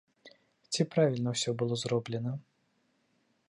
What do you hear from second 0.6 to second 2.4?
Ці правільна ўсё было зроблена?